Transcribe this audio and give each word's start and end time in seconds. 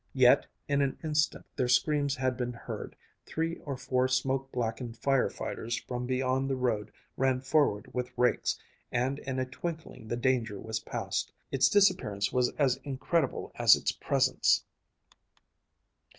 Yet 0.15 0.47
in 0.67 0.81
an 0.81 0.97
instant 1.03 1.45
their 1.55 1.67
screams 1.67 2.15
had 2.15 2.35
been 2.35 2.53
heard, 2.53 2.95
three 3.23 3.57
or 3.59 3.77
four 3.77 4.07
smoke 4.07 4.51
blackened 4.51 4.97
fire 4.97 5.29
fighters 5.29 5.77
from 5.79 6.07
beyond 6.07 6.49
the 6.49 6.55
road 6.55 6.91
ran 7.17 7.39
forward 7.39 7.87
with 7.93 8.09
rakes, 8.17 8.59
and 8.91 9.19
in 9.19 9.37
a 9.37 9.45
twinkling 9.45 10.07
the 10.07 10.17
danger 10.17 10.59
was 10.59 10.79
past. 10.79 11.31
Its 11.51 11.69
disappearance 11.69 12.33
was 12.33 12.49
as 12.55 12.77
incredible 12.77 13.51
as 13.53 13.75
its 13.75 13.91
presence. 13.91 14.65